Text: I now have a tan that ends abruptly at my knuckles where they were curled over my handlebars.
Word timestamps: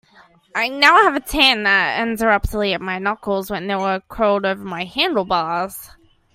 I 0.55 0.67
now 0.67 0.97
have 1.03 1.15
a 1.15 1.19
tan 1.19 1.61
that 1.61 1.99
ends 1.99 2.23
abruptly 2.23 2.73
at 2.73 2.81
my 2.81 2.97
knuckles 2.97 3.51
where 3.51 3.61
they 3.61 3.75
were 3.75 4.01
curled 4.09 4.47
over 4.47 4.63
my 4.63 4.83
handlebars. 4.83 5.91